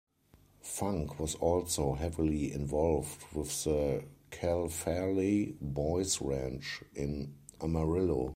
[0.63, 8.29] Funk was also heavily involved with the Cal Farley Boys Ranch in Amarillo.